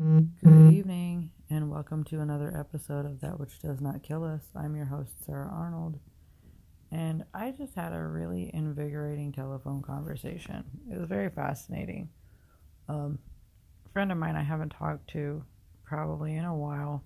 Good 0.00 0.72
evening, 0.72 1.30
and 1.50 1.70
welcome 1.70 2.04
to 2.04 2.20
another 2.20 2.56
episode 2.58 3.04
of 3.04 3.20
That 3.20 3.38
Which 3.38 3.58
Does 3.58 3.82
Not 3.82 4.02
Kill 4.02 4.24
Us. 4.24 4.40
I'm 4.56 4.74
your 4.74 4.86
host, 4.86 5.12
Sarah 5.26 5.50
Arnold, 5.52 5.98
and 6.90 7.22
I 7.34 7.50
just 7.50 7.74
had 7.74 7.92
a 7.92 8.02
really 8.02 8.50
invigorating 8.54 9.30
telephone 9.30 9.82
conversation. 9.82 10.64
It 10.90 10.98
was 10.98 11.06
very 11.06 11.28
fascinating. 11.28 12.08
Um, 12.88 13.18
a 13.84 13.90
friend 13.90 14.10
of 14.10 14.16
mine 14.16 14.36
I 14.36 14.42
haven't 14.42 14.70
talked 14.70 15.10
to 15.10 15.44
probably 15.84 16.34
in 16.34 16.46
a 16.46 16.56
while 16.56 17.04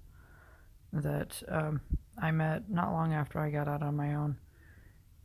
that 0.93 1.43
um, 1.49 1.81
I 2.23 2.31
met 2.31 2.71
not 2.71 2.93
long 2.93 3.13
after 3.13 3.41
I 3.41 3.51
got 3.51 3.67
out 3.67 3.83
on 3.83 3.97
my 3.97 4.15
own, 4.15 4.37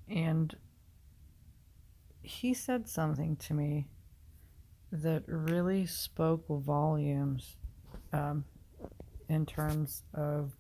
and 0.07 0.55
he 2.23 2.51
said 2.55 2.89
something 2.89 3.36
to 3.36 3.54
me 3.54 3.89
that 4.91 5.21
really 5.27 5.86
spoke 5.86 6.47
volumes 6.47 7.57
um, 8.14 8.44
in 9.28 9.46
terms 9.46 10.04
of 10.14 10.52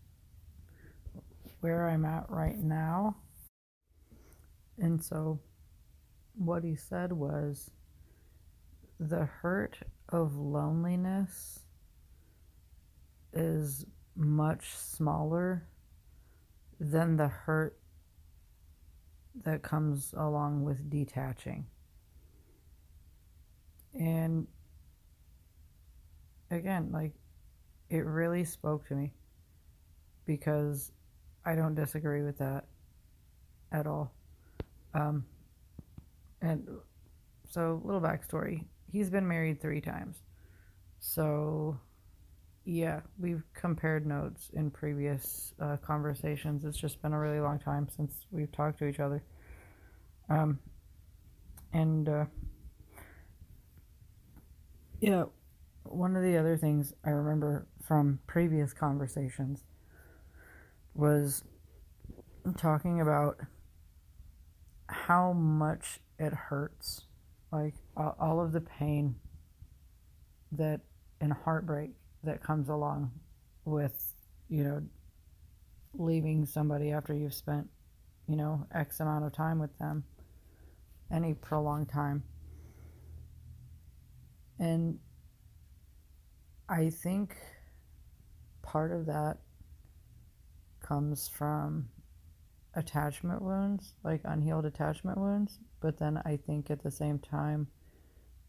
where 1.61 1.89
I'm 1.89 2.05
at 2.05 2.29
right 2.29 2.57
now. 2.57 3.15
And 4.77 5.03
so, 5.03 5.39
what 6.35 6.63
he 6.63 6.75
said 6.75 7.11
was 7.11 7.69
the 8.99 9.25
hurt 9.25 9.77
of 10.09 10.35
loneliness 10.35 11.59
is 13.33 13.85
much 14.15 14.75
smaller 14.75 15.67
than 16.79 17.17
the 17.17 17.27
hurt 17.27 17.77
that 19.43 19.61
comes 19.61 20.13
along 20.17 20.63
with 20.63 20.89
detaching. 20.89 21.65
And 23.93 24.47
again, 26.51 26.89
like 26.91 27.13
it 27.89 28.05
really 28.05 28.43
spoke 28.43 28.87
to 28.87 28.95
me 28.95 29.13
because 30.25 30.91
I 31.45 31.55
don't 31.55 31.75
disagree 31.75 32.23
with 32.23 32.37
that 32.39 32.65
at 33.71 33.87
all. 33.87 34.13
Um, 34.93 35.25
and 36.41 36.67
so, 37.45 37.81
little 37.83 38.01
backstory 38.01 38.65
he's 38.91 39.09
been 39.09 39.27
married 39.27 39.61
three 39.61 39.81
times. 39.81 40.17
So, 40.99 41.79
yeah, 42.65 43.01
we've 43.17 43.43
compared 43.53 44.05
notes 44.05 44.49
in 44.53 44.69
previous 44.71 45.53
uh, 45.61 45.77
conversations. 45.77 46.65
It's 46.65 46.77
just 46.77 47.01
been 47.01 47.13
a 47.13 47.19
really 47.19 47.39
long 47.39 47.59
time 47.59 47.87
since 47.95 48.25
we've 48.31 48.51
talked 48.51 48.79
to 48.79 48.85
each 48.85 48.99
other. 48.99 49.23
Um, 50.29 50.59
and, 51.73 52.09
uh, 52.09 52.25
yeah, 54.99 55.25
one 55.91 56.15
of 56.15 56.23
the 56.23 56.37
other 56.37 56.55
things 56.57 56.93
I 57.03 57.09
remember 57.09 57.67
from 57.81 58.19
previous 58.27 58.73
conversations 58.73 59.63
was 60.93 61.43
talking 62.57 63.01
about 63.01 63.37
how 64.87 65.33
much 65.33 65.99
it 66.17 66.33
hurts, 66.33 67.05
like 67.51 67.75
all 67.95 68.39
of 68.39 68.51
the 68.51 68.61
pain 68.61 69.15
that 70.51 70.81
and 71.21 71.33
heartbreak 71.33 71.91
that 72.23 72.41
comes 72.43 72.69
along 72.69 73.11
with, 73.65 74.13
you 74.47 74.63
know, 74.63 74.81
leaving 75.93 76.45
somebody 76.45 76.91
after 76.91 77.13
you've 77.13 77.33
spent, 77.33 77.67
you 78.27 78.35
know, 78.35 78.65
X 78.73 78.99
amount 78.99 79.25
of 79.25 79.33
time 79.33 79.59
with 79.59 79.77
them, 79.79 80.03
any 81.11 81.33
prolonged 81.33 81.89
time. 81.89 82.23
And 84.59 84.99
I 86.69 86.91
think 86.91 87.35
part 88.61 88.91
of 88.91 89.07
that 89.07 89.37
comes 90.81 91.27
from 91.27 91.89
attachment 92.75 93.41
wounds, 93.41 93.95
like 94.03 94.21
unhealed 94.23 94.65
attachment 94.65 95.17
wounds. 95.17 95.59
But 95.81 95.97
then 95.97 96.21
I 96.25 96.37
think 96.37 96.69
at 96.69 96.83
the 96.83 96.91
same 96.91 97.17
time 97.17 97.67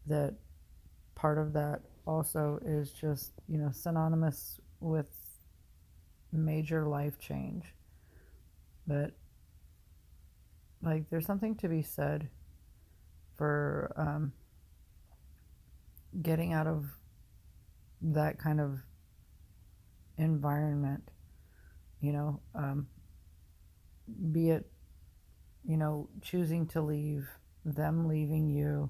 that 0.05 0.35
part 1.15 1.39
of 1.39 1.53
that 1.53 1.81
also 2.05 2.59
is 2.63 2.91
just, 2.91 3.31
you 3.47 3.57
know, 3.57 3.71
synonymous 3.71 4.59
with 4.79 5.07
major 6.31 6.87
life 6.87 7.17
change. 7.17 7.73
But, 8.85 9.13
like, 10.83 11.09
there's 11.09 11.25
something 11.25 11.55
to 11.55 11.67
be 11.67 11.81
said 11.81 12.29
for 13.35 13.93
um, 13.95 14.33
getting 16.21 16.53
out 16.53 16.67
of 16.67 16.85
that 18.01 18.39
kind 18.39 18.59
of 18.59 18.79
environment, 20.17 21.11
you 21.99 22.11
know, 22.11 22.39
um, 22.55 22.87
be 24.31 24.49
it, 24.49 24.69
you 25.63 25.77
know, 25.77 26.09
choosing 26.21 26.67
to 26.67 26.81
leave, 26.81 27.27
them 27.63 28.07
leaving 28.07 28.49
you, 28.49 28.89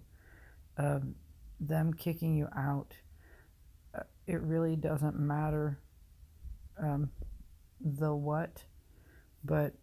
um, 0.77 1.15
them 1.59 1.93
kicking 1.93 2.35
you 2.35 2.47
out. 2.55 2.93
Uh, 3.93 4.03
it 4.27 4.41
really 4.41 4.75
doesn't 4.75 5.19
matter 5.19 5.79
um, 6.81 7.09
the 7.79 8.13
what, 8.13 8.63
but 9.43 9.73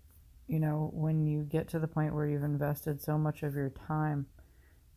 you 0.49 0.59
know, 0.59 0.91
when 0.95 1.27
you 1.27 1.43
get 1.43 1.69
to 1.69 1.79
the 1.79 1.87
point 1.87 2.15
where 2.15 2.27
you've 2.27 2.43
invested 2.43 3.03
so 3.03 3.19
much 3.19 3.43
of 3.43 3.55
your 3.55 3.69
time 3.69 4.27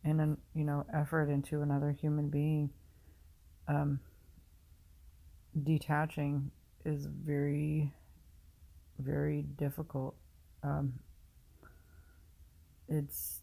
and, 0.02 0.20
an, 0.20 0.38
you 0.54 0.64
know, 0.64 0.84
effort 0.92 1.28
into 1.28 1.60
another 1.60 1.92
human 1.92 2.30
being, 2.30 2.70
um, 3.68 4.00
detaching 5.62 6.50
is 6.84 7.06
very, 7.06 7.92
very 8.98 9.42
difficult. 9.42 10.14
Um, 10.62 10.94
it's, 12.88 13.40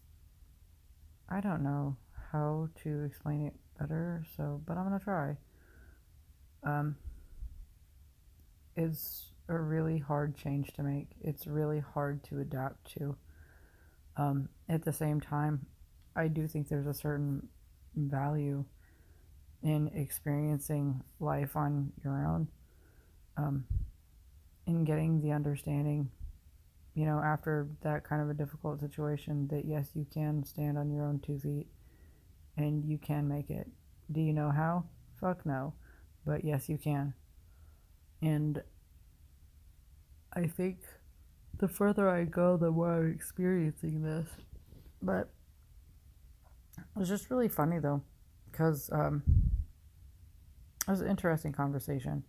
I 1.28 1.40
don't 1.40 1.62
know 1.62 1.96
how 2.32 2.68
to 2.82 3.04
explain 3.04 3.46
it 3.46 3.54
better, 3.78 4.24
so, 4.36 4.60
but 4.66 4.76
I'm 4.76 4.84
gonna 4.84 5.00
try. 5.00 5.36
Um, 6.62 6.96
it's 8.76 9.32
a 9.48 9.58
really 9.58 9.98
hard 9.98 10.36
change 10.36 10.72
to 10.74 10.82
make. 10.82 11.08
It's 11.20 11.46
really 11.46 11.80
hard 11.80 12.22
to 12.24 12.40
adapt 12.40 12.92
to. 12.98 13.16
Um, 14.16 14.48
at 14.68 14.84
the 14.84 14.92
same 14.92 15.20
time, 15.20 15.66
I 16.14 16.28
do 16.28 16.46
think 16.46 16.68
there's 16.68 16.86
a 16.86 16.94
certain 16.94 17.48
value 17.96 18.64
in 19.62 19.88
experiencing 19.94 21.02
life 21.18 21.56
on 21.56 21.92
your 22.02 22.24
own, 22.26 22.48
um, 23.36 23.64
in 24.66 24.84
getting 24.84 25.20
the 25.20 25.32
understanding, 25.32 26.10
you 26.94 27.04
know, 27.04 27.20
after 27.20 27.68
that 27.82 28.04
kind 28.04 28.22
of 28.22 28.30
a 28.30 28.34
difficult 28.34 28.80
situation, 28.80 29.48
that 29.48 29.64
yes, 29.64 29.90
you 29.94 30.06
can 30.12 30.44
stand 30.44 30.78
on 30.78 30.90
your 30.90 31.04
own 31.04 31.20
two 31.20 31.38
feet 31.38 31.66
and 32.56 32.84
you 32.84 32.98
can 32.98 33.28
make 33.28 33.50
it. 33.50 33.68
Do 34.10 34.20
you 34.20 34.32
know 34.32 34.50
how? 34.50 34.84
Fuck 35.20 35.44
no. 35.44 35.74
But 36.26 36.44
yes, 36.44 36.68
you 36.68 36.78
can. 36.78 37.14
And 38.22 38.62
I 40.34 40.46
think 40.46 40.78
the 41.58 41.68
further 41.68 42.08
I 42.08 42.24
go, 42.24 42.56
the 42.56 42.70
more 42.70 42.94
I'm 42.94 43.12
experiencing 43.12 44.02
this. 44.02 44.28
But 45.02 45.30
it 46.76 46.98
was 46.98 47.08
just 47.08 47.30
really 47.30 47.48
funny 47.48 47.78
though, 47.78 48.02
because 48.50 48.90
um, 48.92 49.22
it 50.86 50.90
was 50.90 51.00
an 51.00 51.08
interesting 51.08 51.52
conversation. 51.52 52.24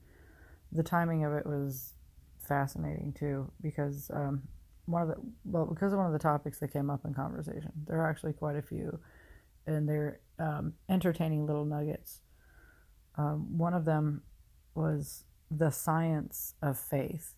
The 0.72 0.84
timing 0.84 1.26
of 1.26 1.34
it 1.34 1.46
was 1.46 1.94
fascinating 2.40 3.14
too, 3.18 3.52
because 3.62 4.10
um, 4.14 4.44
one 4.86 5.02
of 5.02 5.08
the 5.08 5.16
well, 5.46 5.66
because 5.66 5.94
of 5.94 6.00
one 6.00 6.08
of 6.08 6.14
the 6.14 6.20
topics 6.20 6.60
that 6.60 6.74
came 6.74 6.90
up 6.90 7.06
in 7.06 7.14
conversation. 7.14 7.72
There 7.88 8.00
are 8.00 8.10
actually 8.10 8.34
quite 8.34 8.56
a 8.56 8.62
few, 8.62 9.00
and 9.66 9.88
they're 9.88 10.20
um, 10.40 10.74
entertaining 10.90 11.46
little 11.46 11.66
nuggets. 11.66 12.22
Um, 13.18 13.58
one 13.58 13.74
of 13.74 13.86
them 13.86 14.24
was 14.76 15.26
the 15.50 15.70
science 15.70 16.56
of 16.62 16.80
faith 16.80 17.36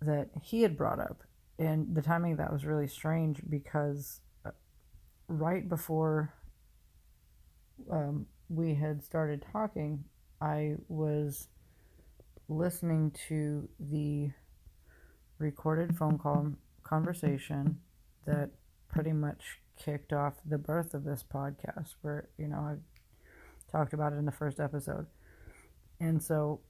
that 0.00 0.30
he 0.42 0.62
had 0.62 0.76
brought 0.76 1.00
up, 1.00 1.22
and 1.58 1.94
the 1.94 2.02
timing 2.02 2.32
of 2.32 2.38
that 2.38 2.52
was 2.52 2.64
really 2.64 2.88
strange 2.88 3.40
because 3.48 4.20
uh, 4.44 4.50
right 5.28 5.68
before 5.68 6.34
um, 7.90 8.26
we 8.48 8.74
had 8.74 9.02
started 9.02 9.44
talking, 9.52 10.04
I 10.40 10.76
was 10.88 11.48
listening 12.48 13.12
to 13.28 13.68
the 13.78 14.30
recorded 15.38 15.96
phone 15.96 16.18
call 16.18 16.52
conversation 16.82 17.78
that 18.26 18.50
pretty 18.88 19.12
much 19.12 19.60
kicked 19.76 20.12
off 20.12 20.34
the 20.44 20.58
birth 20.58 20.94
of 20.94 21.04
this 21.04 21.22
podcast, 21.22 21.94
where, 22.02 22.28
you 22.36 22.48
know, 22.48 22.58
I 22.58 22.74
talked 23.70 23.92
about 23.92 24.12
it 24.12 24.16
in 24.16 24.24
the 24.26 24.32
first 24.32 24.60
episode. 24.60 25.06
And 26.00 26.22
so 26.22 26.60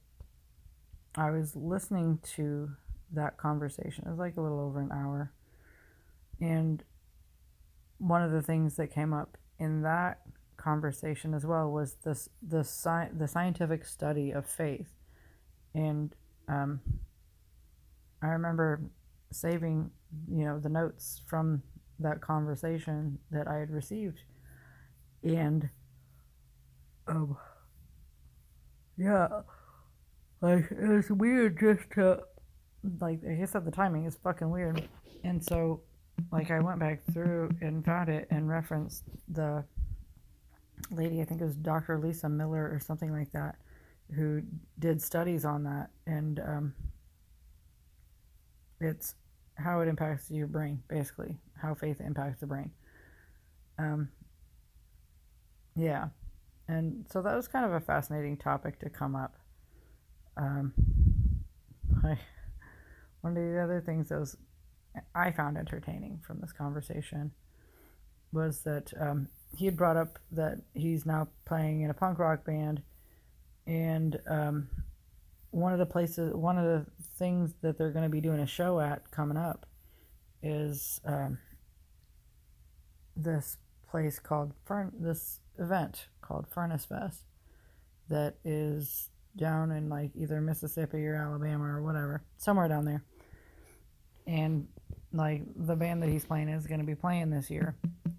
I 1.15 1.31
was 1.31 1.55
listening 1.55 2.19
to 2.35 2.71
that 3.13 3.37
conversation. 3.37 4.05
It 4.05 4.09
was 4.09 4.19
like 4.19 4.37
a 4.37 4.41
little 4.41 4.59
over 4.59 4.79
an 4.79 4.91
hour. 4.91 5.31
And 6.39 6.83
one 7.97 8.21
of 8.21 8.31
the 8.31 8.41
things 8.41 8.75
that 8.75 8.93
came 8.93 9.13
up 9.13 9.37
in 9.59 9.81
that 9.83 10.21
conversation 10.61 11.33
as 11.33 11.45
well 11.45 11.71
was 11.71 11.95
this 12.03 12.29
the 12.47 12.59
sci- 12.59 13.09
the 13.17 13.27
scientific 13.27 13.85
study 13.85 14.31
of 14.31 14.45
faith, 14.45 14.89
and 15.73 16.15
um, 16.47 16.81
I 18.21 18.27
remember 18.27 18.81
saving 19.31 19.91
you 20.29 20.45
know 20.45 20.59
the 20.59 20.69
notes 20.69 21.21
from 21.27 21.63
that 21.99 22.21
conversation 22.21 23.17
that 23.31 23.47
I 23.47 23.55
had 23.57 23.71
received, 23.71 24.19
and 25.23 25.69
um, 27.07 27.37
yeah, 28.97 29.27
like 30.41 30.69
it 30.71 30.87
was 30.87 31.09
weird 31.09 31.59
just 31.59 31.89
to 31.95 32.19
like 32.99 33.19
I 33.27 33.33
guess 33.33 33.55
at 33.55 33.65
the 33.65 33.71
timing 33.71 34.05
is 34.05 34.15
fucking 34.15 34.49
weird, 34.49 34.87
and 35.23 35.43
so 35.43 35.81
like 36.31 36.51
I 36.51 36.59
went 36.59 36.79
back 36.79 37.01
through 37.11 37.49
and 37.61 37.83
found 37.83 38.09
it 38.09 38.27
and 38.29 38.47
referenced 38.47 39.05
the 39.27 39.63
lady, 40.89 41.21
I 41.21 41.25
think 41.25 41.41
it 41.41 41.45
was 41.45 41.55
Dr. 41.55 41.97
Lisa 41.99 42.29
Miller 42.29 42.69
or 42.71 42.79
something 42.79 43.11
like 43.11 43.31
that, 43.31 43.55
who 44.15 44.41
did 44.79 45.01
studies 45.01 45.45
on 45.45 45.63
that, 45.63 45.89
and 46.05 46.39
um, 46.39 46.73
it's 48.79 49.15
how 49.55 49.81
it 49.81 49.87
impacts 49.87 50.29
your 50.31 50.47
brain, 50.47 50.81
basically, 50.87 51.37
how 51.61 51.73
faith 51.73 52.01
impacts 52.01 52.39
the 52.39 52.47
brain. 52.47 52.71
Um, 53.77 54.09
yeah, 55.75 56.09
and 56.67 57.05
so 57.11 57.21
that 57.21 57.35
was 57.35 57.47
kind 57.47 57.65
of 57.65 57.73
a 57.73 57.79
fascinating 57.79 58.37
topic 58.37 58.79
to 58.79 58.89
come 58.89 59.15
up. 59.15 59.35
Um, 60.37 60.73
I, 62.03 62.17
one 63.21 63.37
of 63.37 63.43
the 63.43 63.59
other 63.61 63.81
things 63.81 64.09
that 64.09 64.19
was 64.19 64.37
I 65.15 65.31
found 65.31 65.57
entertaining 65.57 66.19
from 66.25 66.41
this 66.41 66.51
conversation 66.51 67.31
was 68.33 68.61
that 68.61 68.93
um, 68.99 69.27
he 69.55 69.65
had 69.65 69.75
brought 69.75 69.97
up 69.97 70.19
that 70.31 70.59
he's 70.73 71.05
now 71.05 71.27
playing 71.45 71.81
in 71.81 71.89
a 71.89 71.93
punk 71.93 72.19
rock 72.19 72.45
band, 72.45 72.81
and 73.67 74.19
um, 74.27 74.69
one 75.51 75.73
of 75.73 75.79
the 75.79 75.85
places, 75.85 76.33
one 76.33 76.57
of 76.57 76.65
the 76.65 76.85
things 77.17 77.53
that 77.61 77.77
they're 77.77 77.91
going 77.91 78.03
to 78.03 78.09
be 78.09 78.21
doing 78.21 78.39
a 78.39 78.47
show 78.47 78.79
at 78.79 79.11
coming 79.11 79.37
up 79.37 79.65
is 80.41 80.99
um, 81.05 81.37
this 83.15 83.57
place 83.89 84.19
called 84.19 84.53
Fern, 84.65 84.91
this 84.99 85.39
event 85.59 86.07
called 86.21 86.47
Furnace 86.49 86.85
Fest 86.85 87.23
that 88.09 88.35
is 88.43 89.09
down 89.37 89.71
in 89.71 89.89
like 89.89 90.11
either 90.15 90.41
Mississippi 90.41 91.05
or 91.05 91.15
Alabama 91.15 91.65
or 91.65 91.81
whatever, 91.81 92.23
somewhere 92.37 92.67
down 92.67 92.85
there. 92.85 93.03
And 94.25 94.67
like 95.13 95.43
the 95.55 95.75
band 95.75 96.01
that 96.01 96.09
he's 96.09 96.25
playing 96.25 96.49
is 96.49 96.67
going 96.67 96.79
to 96.79 96.85
be 96.85 96.95
playing 96.95 97.29
this 97.29 97.49
year. 97.49 97.75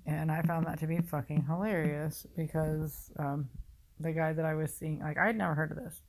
And 0.07 0.31
i 0.31 0.43
found 0.43 0.67
that 0.67 0.79
to 0.81 0.87
be 0.87 0.99
fucking 0.99 1.45
hilarious 1.45 2.27
because 2.37 3.11
um, 3.19 3.49
the 4.01 4.13
guy 4.13 4.33
that 4.33 4.45
i 4.45 4.55
was 4.55 4.75
seeing 4.75 5.01
like 5.01 5.17
i 5.17 5.27
had 5.27 5.37
never 5.37 5.55
heard 5.55 5.71
of 5.71 5.77
this. 5.79 6.03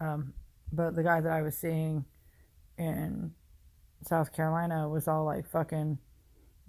Um, 0.00 0.32
but 0.72 0.94
the 0.94 1.02
guy 1.02 1.20
that 1.20 1.32
i 1.32 1.42
was 1.42 1.56
seeing 1.56 2.04
in 2.78 3.32
south 4.02 4.32
carolina 4.32 4.88
was 4.88 5.08
all 5.08 5.24
like 5.24 5.50
fucking 5.50 5.98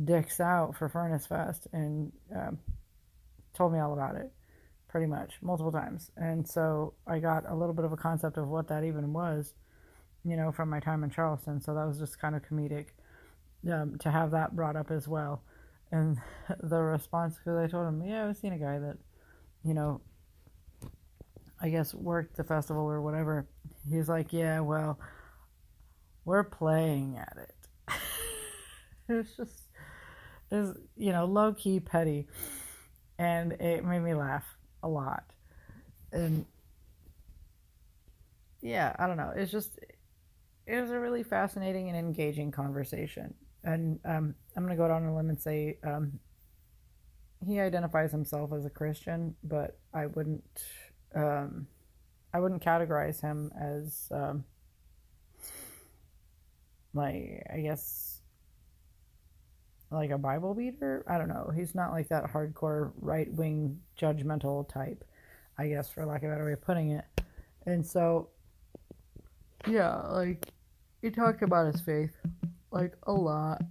dicks 0.03 0.39
out 0.39 0.75
for 0.77 0.89
furnace 0.89 1.27
fest 1.27 1.67
and 1.71 2.11
um, 2.35 2.57
told 3.53 3.71
me 3.71 3.79
all 3.79 3.93
about 3.93 4.15
it 4.15 4.31
pretty 4.87 5.05
much 5.05 5.35
multiple 5.41 5.71
times. 5.71 6.11
And 6.17 6.47
so 6.47 6.93
i 7.07 7.19
got 7.19 7.43
a 7.47 7.55
little 7.55 7.75
bit 7.75 7.85
of 7.85 7.93
a 7.93 7.97
concept 7.97 8.37
of 8.37 8.47
what 8.47 8.67
that 8.67 8.83
even 8.83 9.13
was 9.13 9.53
you 10.25 10.35
know 10.35 10.51
from 10.51 10.69
my 10.69 10.79
time 10.79 11.03
in 11.03 11.09
charleston. 11.09 11.61
So 11.61 11.73
that 11.75 11.87
was 11.87 11.99
just 11.99 12.19
kind 12.19 12.35
of 12.35 12.41
comedic 12.41 12.87
um, 13.67 13.97
to 13.99 14.11
have 14.11 14.31
that 14.31 14.55
brought 14.55 14.75
up 14.75 14.91
as 14.91 15.07
well. 15.07 15.43
And 15.91 16.17
the 16.61 16.79
response, 16.79 17.37
because 17.37 17.57
I 17.57 17.67
told 17.67 17.87
him, 17.87 18.01
yeah, 18.03 18.27
I've 18.27 18.37
seen 18.37 18.53
a 18.53 18.59
guy 18.59 18.79
that, 18.79 18.97
you 19.63 19.73
know, 19.73 20.01
I 21.61 21.69
guess 21.69 21.93
worked 21.93 22.37
the 22.37 22.43
festival 22.43 22.83
or 22.83 23.01
whatever. 23.01 23.47
He's 23.89 24.07
like, 24.07 24.31
yeah, 24.31 24.61
well, 24.61 24.99
we're 26.25 26.43
playing 26.43 27.17
at 27.17 27.37
it. 27.37 27.95
it's 29.09 29.35
just, 29.35 29.63
is 30.51 30.75
you 30.95 31.11
know, 31.11 31.25
low 31.25 31.53
key 31.53 31.79
petty, 31.79 32.27
and 33.17 33.53
it 33.53 33.83
made 33.83 33.99
me 33.99 34.13
laugh 34.13 34.45
a 34.83 34.87
lot. 34.87 35.25
And 36.13 36.45
yeah, 38.61 38.95
I 38.97 39.07
don't 39.07 39.17
know. 39.17 39.33
It's 39.35 39.51
just, 39.51 39.79
it 40.65 40.81
was 40.81 40.91
a 40.91 40.99
really 40.99 41.23
fascinating 41.23 41.89
and 41.89 41.97
engaging 41.97 42.51
conversation 42.51 43.33
and 43.63 43.99
um, 44.05 44.35
I'm 44.55 44.63
going 44.63 44.75
to 44.75 44.77
go 44.77 44.85
out 44.85 44.91
on 44.91 45.05
a 45.05 45.15
limb 45.15 45.29
and 45.29 45.39
say 45.39 45.77
um, 45.83 46.19
he 47.45 47.59
identifies 47.59 48.11
himself 48.11 48.51
as 48.53 48.65
a 48.65 48.69
Christian, 48.69 49.35
but 49.43 49.77
I 49.93 50.07
wouldn't 50.07 50.63
um, 51.15 51.67
I 52.33 52.39
wouldn't 52.39 52.63
categorize 52.63 53.21
him 53.21 53.51
as 53.59 54.07
um, 54.11 54.43
like 56.93 57.43
I 57.51 57.59
guess 57.61 58.21
like 59.91 60.11
a 60.11 60.17
Bible 60.17 60.53
beater. 60.53 61.03
I 61.07 61.17
don't 61.17 61.29
know. 61.29 61.51
He's 61.55 61.73
not 61.73 61.91
like 61.91 62.09
that 62.09 62.25
hardcore 62.25 62.91
right 62.99 63.31
wing 63.33 63.79
judgmental 63.99 64.67
type, 64.67 65.03
I 65.57 65.67
guess, 65.67 65.89
for 65.89 66.05
lack 66.05 66.23
of 66.23 66.29
a 66.29 66.33
better 66.33 66.45
way 66.45 66.53
of 66.53 66.61
putting 66.61 66.91
it. 66.91 67.05
And 67.65 67.85
so, 67.85 68.29
yeah, 69.67 69.95
like 69.95 70.45
he 71.01 71.09
talked 71.09 71.41
about 71.41 71.73
his 71.73 71.81
faith 71.81 72.15
like 72.71 72.93
a 73.03 73.11
lot. 73.13 73.61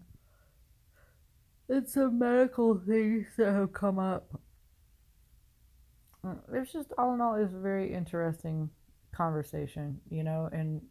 It's 1.69 1.95
some 1.95 2.19
medical 2.19 2.79
things 2.79 3.27
that 3.37 3.53
have 3.53 3.73
come 3.73 3.99
up. 3.99 4.41
Uh, 6.25 6.35
it's 6.53 6.73
just 6.73 6.93
all 6.99 7.15
in 7.15 7.21
all, 7.21 7.35
it's 7.35 7.55
a 7.55 7.59
very 7.59 7.93
interesting 7.93 8.71
conversation, 9.13 10.01
you 10.11 10.25
know, 10.25 10.49
and 10.53 10.83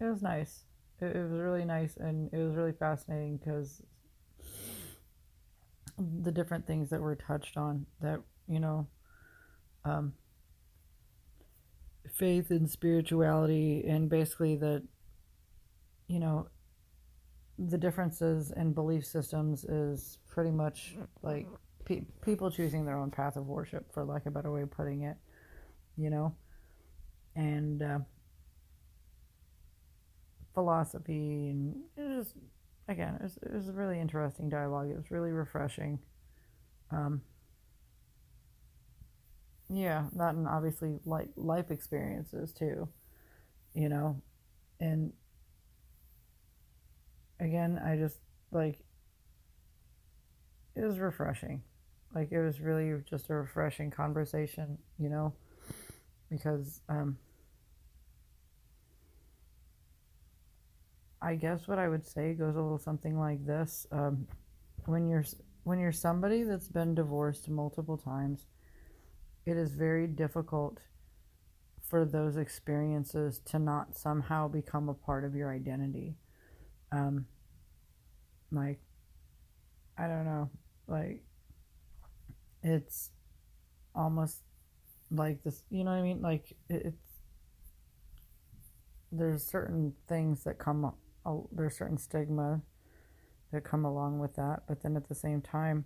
it 0.00 0.04
was 0.04 0.22
nice. 0.22 0.64
It, 1.00 1.16
it 1.16 1.22
was 1.22 1.40
really 1.40 1.64
nice, 1.64 1.96
and 1.96 2.32
it 2.32 2.38
was 2.38 2.56
really 2.56 2.72
fascinating 2.72 3.36
because 3.36 3.82
the 5.98 6.32
different 6.32 6.66
things 6.66 6.90
that 6.90 7.00
were 7.00 7.14
touched 7.14 7.56
on 7.56 7.86
that 8.00 8.20
you 8.48 8.58
know 8.58 8.86
um, 9.84 10.12
faith 12.14 12.50
and 12.50 12.70
spirituality 12.70 13.84
and 13.86 14.08
basically 14.08 14.56
that 14.56 14.82
you 16.10 16.18
know, 16.18 16.48
the 17.56 17.78
differences 17.78 18.52
in 18.56 18.72
belief 18.72 19.06
systems 19.06 19.64
is 19.64 20.18
pretty 20.28 20.50
much 20.50 20.96
like 21.22 21.46
pe- 21.84 22.02
people 22.20 22.50
choosing 22.50 22.84
their 22.84 22.98
own 22.98 23.12
path 23.12 23.36
of 23.36 23.46
worship, 23.46 23.92
for 23.94 24.04
lack 24.04 24.22
of 24.22 24.28
a 24.28 24.30
better 24.32 24.50
way 24.50 24.62
of 24.62 24.70
putting 24.72 25.02
it, 25.02 25.16
you 25.96 26.10
know, 26.10 26.34
and 27.36 27.80
uh, 27.82 27.98
philosophy, 30.52 31.48
and 31.50 31.76
it 31.96 32.16
was 32.16 32.34
again, 32.88 33.14
it 33.20 33.22
was, 33.22 33.38
it 33.44 33.52
was 33.52 33.68
a 33.68 33.72
really 33.72 34.00
interesting 34.00 34.48
dialogue. 34.48 34.90
It 34.90 34.96
was 34.96 35.12
really 35.12 35.30
refreshing. 35.30 36.00
Um, 36.90 37.20
yeah, 39.68 40.06
that 40.16 40.34
and 40.34 40.48
obviously 40.48 40.98
like 41.04 41.28
life 41.36 41.70
experiences 41.70 42.52
too, 42.52 42.88
you 43.74 43.88
know, 43.88 44.20
and 44.80 45.12
again, 47.40 47.80
I 47.84 47.96
just 47.96 48.18
like 48.52 48.84
it 50.74 50.84
was 50.84 50.98
refreshing. 50.98 51.62
Like 52.14 52.32
it 52.32 52.40
was 52.40 52.60
really 52.60 53.00
just 53.08 53.30
a 53.30 53.34
refreshing 53.34 53.90
conversation, 53.90 54.78
you 54.98 55.08
know, 55.08 55.32
because 56.30 56.80
um 56.88 57.18
I 61.22 61.34
guess 61.36 61.66
what 61.68 61.78
I 61.78 61.88
would 61.88 62.06
say 62.06 62.34
goes 62.34 62.56
a 62.56 62.60
little 62.62 62.78
something 62.78 63.18
like 63.18 63.44
this. 63.46 63.86
Um, 63.92 64.26
when 64.86 65.08
you're 65.08 65.24
when 65.64 65.78
you're 65.78 65.92
somebody 65.92 66.42
that's 66.44 66.68
been 66.68 66.94
divorced 66.94 67.48
multiple 67.48 67.98
times, 67.98 68.46
it 69.44 69.56
is 69.58 69.74
very 69.74 70.06
difficult 70.06 70.80
for 71.82 72.04
those 72.04 72.36
experiences 72.36 73.38
to 73.46 73.58
not 73.58 73.96
somehow 73.96 74.48
become 74.48 74.88
a 74.88 74.94
part 74.94 75.24
of 75.24 75.34
your 75.34 75.52
identity 75.52 76.16
um, 76.92 77.26
like 78.52 78.80
I 79.98 80.06
don't 80.06 80.24
know, 80.24 80.50
like 80.86 81.22
it's 82.62 83.10
almost 83.94 84.38
like 85.10 85.42
this, 85.42 85.62
you 85.70 85.84
know 85.84 85.90
what 85.90 85.98
I 85.98 86.02
mean? 86.02 86.22
Like 86.22 86.56
it, 86.68 86.82
it's 86.86 87.10
there's 89.12 89.44
certain 89.44 89.92
things 90.08 90.44
that 90.44 90.58
come 90.58 90.92
there's 91.52 91.76
certain 91.76 91.98
stigma 91.98 92.60
that 93.52 93.64
come 93.64 93.84
along 93.84 94.18
with 94.18 94.34
that, 94.36 94.62
but 94.68 94.82
then 94.82 94.96
at 94.96 95.08
the 95.08 95.14
same 95.14 95.40
time, 95.40 95.84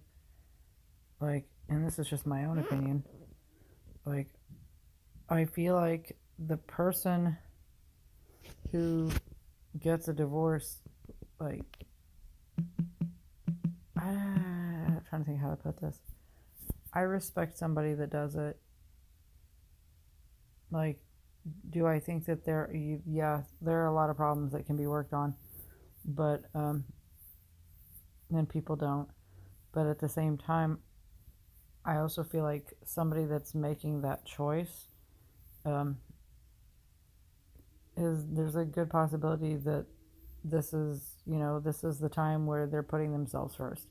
like, 1.21 1.47
and 1.69 1.87
this 1.87 1.99
is 1.99 2.09
just 2.09 2.27
my 2.27 2.45
own 2.45 2.59
opinion, 2.59 3.03
like, 4.05 4.29
I 5.29 5.47
feel 5.47 5.75
like 5.75 6.17
the 6.39 6.59
person 6.59 7.39
who 8.71 9.11
gets 9.81 10.09
a 10.09 10.13
divorce 10.13 10.81
like, 11.41 11.85
ah, 13.99 14.03
I'm 14.03 15.01
trying 15.09 15.25
to 15.25 15.31
think 15.31 15.41
how 15.41 15.51
to 15.51 15.57
put 15.57 15.81
this. 15.81 15.99
I 16.93 17.01
respect 17.01 17.59
somebody 17.59 17.95
that 17.95 18.11
does 18.11 18.37
it. 18.37 18.57
Like, 20.71 20.99
do 21.71 21.87
I 21.87 22.01
think 22.01 22.25
that 22.27 22.45
there, 22.45 22.71
yeah, 23.07 23.43
there 23.61 23.83
are 23.83 23.87
a 23.87 23.95
lot 23.95 24.11
of 24.11 24.17
problems 24.17 24.53
that 24.53 24.67
can 24.67 24.77
be 24.77 24.87
worked 24.87 25.13
on, 25.13 25.35
but, 26.05 26.43
um, 26.55 26.85
then 28.31 28.47
people 28.47 28.77
don't. 28.77 29.09
But 29.73 29.87
at 29.87 29.99
the 29.99 30.09
same 30.09 30.39
time, 30.39 30.79
I 31.85 31.97
also 31.97 32.25
feel 32.25 32.43
like 32.43 32.73
somebody 32.85 33.25
that's 33.25 33.55
making 33.55 34.03
that 34.03 34.25
choice, 34.25 34.89
um, 35.65 35.99
is 37.97 38.27
there's 38.29 38.57
a 38.57 38.65
good 38.65 38.91
possibility 38.91 39.57
that 39.57 39.87
this 40.45 40.75
is, 40.75 41.03
you 41.27 41.39
know, 41.39 41.59
this 41.59 41.83
is 41.83 41.99
the 41.99 42.09
time 42.09 42.47
where 42.47 42.67
they're 42.67 42.83
putting 42.83 43.13
themselves 43.13 43.55
first. 43.55 43.89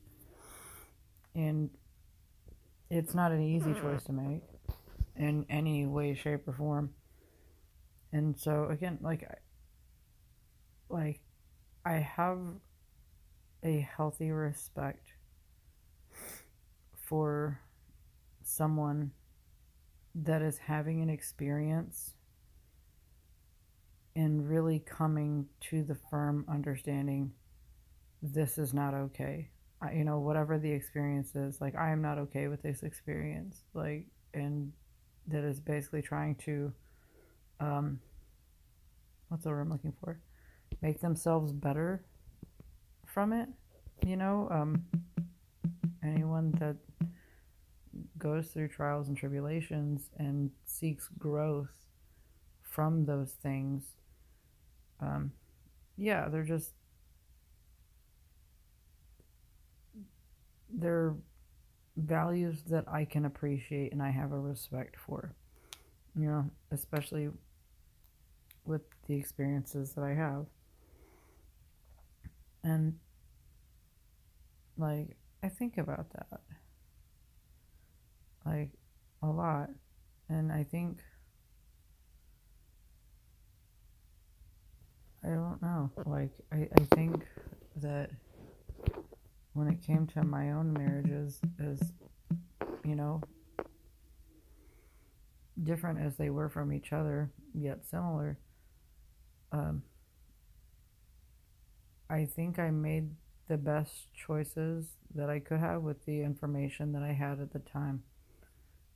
And 1.34 1.68
it's 2.90 3.14
not 3.14 3.32
an 3.32 3.42
easy 3.42 3.72
hmm. 3.72 3.80
choice 3.80 4.04
to 4.04 4.12
make 4.12 4.42
in 5.16 5.44
any 5.50 5.84
way, 5.86 6.14
shape, 6.14 6.46
or 6.46 6.52
form. 6.52 6.90
And 8.12 8.38
so 8.38 8.68
again, 8.70 8.98
like, 9.00 9.28
like 10.88 11.20
I 11.84 11.94
have 11.94 12.38
a 13.64 13.80
healthy 13.96 14.30
respect 14.30 15.12
for 16.96 17.60
someone 18.42 19.10
that 20.14 20.42
is 20.42 20.58
having 20.58 21.02
an 21.02 21.10
experience 21.10 22.14
and 24.16 24.48
really 24.48 24.78
coming 24.80 25.46
to 25.60 25.82
the 25.82 25.96
firm 26.10 26.44
understanding 26.48 27.32
this 28.22 28.58
is 28.58 28.72
not 28.72 28.94
okay. 28.94 29.50
I, 29.82 29.92
you 29.92 30.04
know, 30.04 30.18
whatever 30.18 30.58
the 30.58 30.70
experience 30.70 31.34
is, 31.34 31.60
like, 31.60 31.74
I 31.76 31.90
am 31.90 32.00
not 32.00 32.18
okay 32.18 32.48
with 32.48 32.62
this 32.62 32.82
experience. 32.82 33.62
Like, 33.74 34.06
and 34.32 34.72
that 35.28 35.44
is 35.44 35.60
basically 35.60 36.02
trying 36.02 36.36
to, 36.36 36.72
um, 37.60 38.00
what's 39.28 39.44
the 39.44 39.50
word 39.50 39.60
I'm 39.60 39.70
looking 39.70 39.94
for? 40.02 40.18
Make 40.80 41.00
themselves 41.00 41.52
better 41.52 42.04
from 43.06 43.32
it. 43.32 43.48
You 44.06 44.16
know, 44.16 44.48
um, 44.50 44.84
anyone 46.02 46.52
that 46.60 46.76
goes 48.18 48.48
through 48.48 48.68
trials 48.68 49.08
and 49.08 49.16
tribulations 49.16 50.10
and 50.18 50.50
seeks 50.64 51.08
growth 51.18 51.72
from 52.62 53.04
those 53.06 53.32
things, 53.42 53.84
um, 55.00 55.32
yeah, 55.96 56.28
they're 56.28 56.42
just 56.42 56.72
they're 60.70 61.14
values 61.96 62.62
that 62.68 62.84
I 62.88 63.04
can 63.04 63.24
appreciate 63.24 63.92
and 63.92 64.02
I 64.02 64.10
have 64.10 64.32
a 64.32 64.38
respect 64.38 64.96
for. 64.96 65.34
You 66.16 66.26
know, 66.26 66.50
especially 66.70 67.30
with 68.64 68.82
the 69.08 69.16
experiences 69.16 69.92
that 69.92 70.04
I 70.04 70.14
have. 70.14 70.46
And 72.62 72.98
like 74.76 75.16
I 75.42 75.48
think 75.48 75.78
about 75.78 76.10
that 76.10 76.40
like 78.44 78.70
a 79.22 79.26
lot 79.26 79.70
and 80.28 80.52
I 80.52 80.64
think 80.64 81.02
I 85.24 85.28
don't 85.28 85.62
know 85.62 85.90
like 86.06 86.30
I, 86.52 86.68
I 86.78 86.94
think 86.94 87.24
that 87.76 88.10
when 89.54 89.68
it 89.68 89.82
came 89.82 90.06
to 90.08 90.22
my 90.22 90.52
own 90.52 90.72
marriages 90.72 91.40
as 91.58 91.92
you 92.84 92.96
know 92.96 93.20
different 95.62 96.00
as 96.00 96.16
they 96.16 96.30
were 96.30 96.48
from 96.48 96.72
each 96.72 96.92
other 96.92 97.30
yet 97.54 97.86
similar 97.86 98.38
um, 99.52 99.82
I 102.10 102.24
think 102.24 102.58
I 102.58 102.70
made 102.70 103.10
the 103.48 103.56
best 103.56 104.12
choices 104.14 104.86
that 105.14 105.30
I 105.30 105.38
could 105.38 105.60
have 105.60 105.82
with 105.82 106.04
the 106.04 106.22
information 106.22 106.92
that 106.92 107.02
I 107.02 107.12
had 107.12 107.40
at 107.40 107.52
the 107.52 107.60
time. 107.60 108.02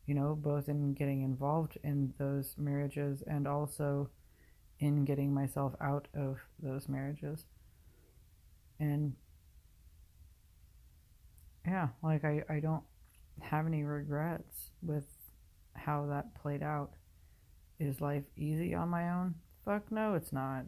You 0.07 0.15
know, 0.15 0.35
both 0.35 0.69
in 0.69 0.95
getting 0.95 1.23
involved 1.23 1.79
in 1.85 2.15
those 2.19 2.55
marriages 2.57 3.23
and 3.27 3.47
also 3.47 4.11
in 4.81 5.05
getting 5.05 5.33
myself 5.33 5.75
out 5.81 6.09
of 6.15 6.39
those 6.63 6.89
marriages. 6.89 7.45
And 8.79 9.15
yeah, 11.67 11.89
like 12.03 12.25
I, 12.25 12.43
I 12.49 12.61
don't 12.61 12.85
have 13.41 13.67
any 13.67 13.85
regrets 13.85 14.71
with 14.83 15.07
how 15.75 16.07
that 16.07 16.35
played 16.41 16.63
out. 16.63 16.91
Is 17.81 18.01
life 18.01 18.25
easy 18.37 18.75
on 18.75 18.89
my 18.89 19.11
own? 19.11 19.35
Fuck 19.65 19.93
no, 19.93 20.15
it's 20.15 20.33
not. 20.33 20.65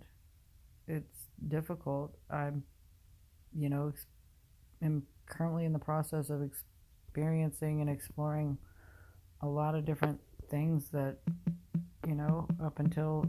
It's 0.87 1.29
difficult. 1.49 2.17
I'm 2.31 2.63
you 3.57 3.69
know, 3.69 3.93
am 4.83 5.03
currently 5.27 5.65
in 5.65 5.73
the 5.73 5.79
process 5.79 6.31
of 6.31 6.43
experiencing 6.43 7.81
and 7.81 7.91
exploring 7.91 8.59
a 9.43 9.47
lot 9.47 9.75
of 9.75 9.85
different 9.85 10.21
things 10.51 10.89
that, 10.93 11.17
you 12.07 12.15
know, 12.15 12.47
up 12.63 12.79
until 12.79 13.25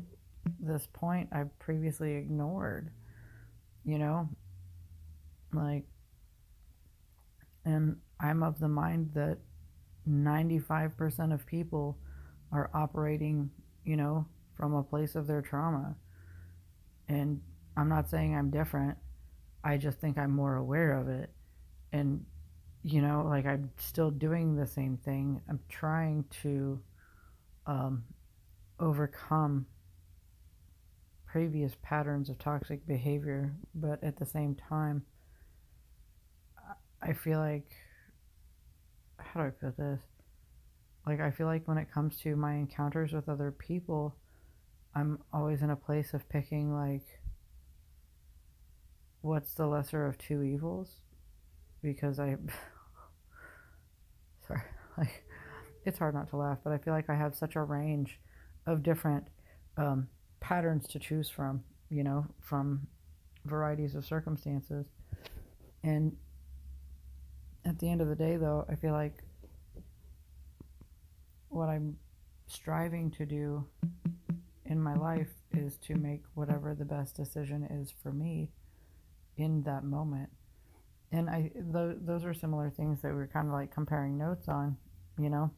this 0.60 0.88
point 0.93 1.29
I 1.31 1.43
previously 1.60 2.15
ignored, 2.15 2.91
you 3.83 3.98
know, 3.98 4.29
like, 5.53 5.83
and 7.65 7.98
I'm 8.19 8.43
of 8.43 8.60
the 8.60 8.67
mind 8.67 9.12
that 9.13 9.38
95% 10.10 11.33
of 11.33 11.45
people 11.45 11.98
are 12.51 12.69
operating, 12.74 13.50
you 13.83 13.95
know, 13.95 14.25
from 14.55 14.74
a 14.74 14.83
place 14.83 15.15
of 15.15 15.27
their 15.27 15.41
trauma. 15.41 15.95
And 17.07 17.41
I'm 17.77 17.89
not 17.89 18.10
saying 18.10 18.36
I'm 18.36 18.50
different. 18.50 18.98
I 19.63 19.77
just 19.77 20.00
think 20.00 20.17
I'm 20.17 20.31
more 20.31 20.55
aware 20.55 20.93
of 20.98 21.07
it. 21.07 21.29
And, 21.93 22.25
you 22.83 23.01
know, 23.01 23.25
like 23.27 23.45
I'm 23.45 23.71
still 23.77 24.12
doing 24.12 24.55
the 24.55 24.67
same 24.67 24.98
thing. 24.98 25.41
I'm 25.50 25.60
trying 25.69 26.25
to 26.41 26.79
um, 27.67 28.03
overcome 28.79 29.65
previous 31.31 31.73
patterns 31.81 32.29
of 32.29 32.38
toxic 32.38 32.85
behavior, 32.85 33.53
but 33.73 34.03
at 34.03 34.17
the 34.17 34.25
same 34.25 34.53
time, 34.53 35.01
I 37.01 37.13
feel 37.13 37.39
like, 37.39 37.71
how 39.17 39.39
do 39.39 39.47
I 39.47 39.50
put 39.50 39.77
this? 39.77 40.01
Like, 41.07 41.21
I 41.21 41.31
feel 41.31 41.47
like 41.47 41.67
when 41.67 41.77
it 41.77 41.91
comes 41.91 42.17
to 42.17 42.35
my 42.35 42.55
encounters 42.55 43.13
with 43.13 43.29
other 43.29 43.51
people, 43.51 44.13
I'm 44.93 45.19
always 45.31 45.61
in 45.61 45.69
a 45.69 45.75
place 45.75 46.13
of 46.13 46.27
picking, 46.27 46.73
like, 46.73 47.05
what's 49.21 49.53
the 49.53 49.67
lesser 49.67 50.05
of 50.05 50.17
two 50.17 50.43
evils? 50.43 50.95
Because 51.81 52.19
I, 52.19 52.35
sorry, 54.47 54.61
like 54.97 55.23
it's 55.85 55.97
hard 55.97 56.13
not 56.13 56.29
to 56.31 56.38
laugh, 56.38 56.57
but 56.61 56.73
I 56.73 56.77
feel 56.77 56.93
like 56.93 57.09
I 57.09 57.15
have 57.15 57.35
such 57.35 57.55
a 57.55 57.63
range 57.63 58.19
of 58.67 58.83
different 58.83 59.27
um, 59.77 60.09
patterns 60.41 60.88
to 60.89 61.00
choose 61.00 61.29
from, 61.29 61.63
you 61.89 62.03
know, 62.03 62.25
from 62.41 62.86
varieties 63.45 63.95
of 63.95 64.05
circumstances. 64.05 64.88
And 65.83 66.17
at 67.63 67.79
the 67.79 67.89
end 67.89 68.01
of 68.01 68.10
the 68.10 68.15
day, 68.15 68.36
though, 68.36 68.65
I 68.69 68.75
feel 68.75 68.91
like 68.91 69.24
what 71.50 71.69
I'm 71.69 71.98
striving 72.48 73.12
to 73.12 73.25
do 73.25 73.65
in 74.65 74.81
my 74.81 74.95
life 74.95 75.29
is 75.53 75.77
to 75.77 75.95
make 75.95 76.24
whatever 76.33 76.75
the 76.75 76.86
best 76.86 77.15
decision 77.15 77.63
is 77.63 77.93
for 78.01 78.12
me 78.12 78.50
in 79.38 79.63
that 79.63 79.83
moment. 79.83 80.29
And 81.12 81.29
I 81.29 81.51
th- 81.53 81.98
those 82.01 82.24
are 82.24 82.33
similar 82.33 82.69
things 82.69 83.01
that 83.01 83.13
we 83.13 83.21
are 83.21 83.27
kind 83.27 83.48
of 83.48 83.53
like 83.53 83.74
comparing 83.74 84.17
notes 84.17 84.48
on, 84.48 84.77
you 85.19 85.29
know, 85.29 85.51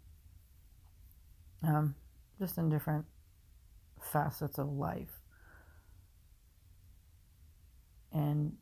um, 1.62 1.96
just 2.40 2.58
in 2.58 2.70
different 2.70 3.06
facets 4.13 4.60
of 4.60 4.70
life. 4.70 5.22
And 8.13 8.53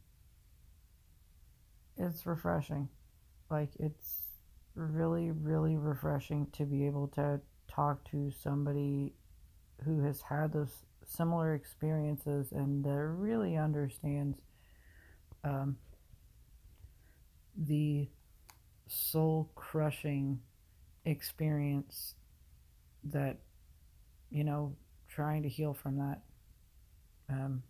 it's 1.98 2.26
refreshing. 2.26 2.90
Like, 3.50 3.70
it's 3.80 4.22
really, 4.76 5.32
really 5.32 5.76
refreshing 5.76 6.48
to 6.54 6.66
be 6.66 6.86
able 6.86 7.10
to 7.10 7.42
talk 7.68 8.10
to 8.12 8.32
somebody 8.32 9.14
who 9.84 10.04
has 10.04 10.22
had 10.22 10.54
those 10.54 10.86
similar 11.06 11.54
experiences 11.54 12.52
and 12.52 12.86
really 13.20 13.58
understands 13.58 14.40
um, 15.44 15.76
the 17.58 18.08
soul 18.88 19.52
crushing 19.56 20.40
experience 21.06 22.16
that, 23.04 23.38
you 24.30 24.44
know, 24.44 24.76
trying 25.14 25.44
to 25.44 25.50
heal 25.50 25.74
from 25.74 25.98
that 25.98 26.22
um, 27.30 27.64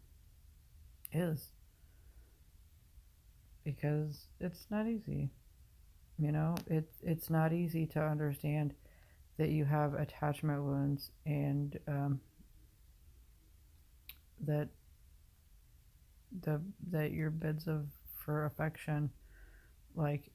is. 1.12 1.50
Because 3.64 4.26
it's 4.40 4.66
not 4.70 4.88
easy. 4.88 5.30
You 6.18 6.32
know, 6.32 6.56
it, 6.68 6.90
it's 7.02 7.30
not 7.30 7.54
easy 7.54 7.86
to 7.88 8.00
understand 8.00 8.74
that 9.38 9.50
you 9.50 9.66
have 9.66 9.94
attachment 9.94 10.64
wounds 10.64 11.12
and 11.26 11.80
um, 11.88 12.20
that 14.46 14.70
the 16.44 16.62
that 16.92 17.12
your 17.12 17.30
bids 17.30 17.68
of 17.68 17.86
for 18.24 18.46
affection 18.46 19.10
like 19.96 20.30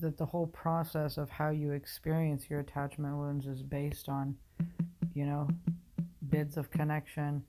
that 0.00 0.16
the 0.16 0.26
whole 0.26 0.46
process 0.46 1.18
of 1.18 1.30
how 1.30 1.50
you 1.50 1.72
experience 1.72 2.46
your 2.48 2.60
attachment 2.60 3.16
wounds 3.16 3.46
is 3.46 3.62
based 3.62 4.08
on 4.08 4.36
you 5.14 5.24
know 5.24 5.48
bids 6.30 6.56
of 6.56 6.70
connection 6.70 7.44